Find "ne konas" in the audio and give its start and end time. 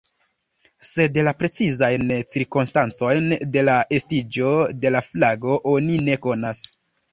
6.11-6.67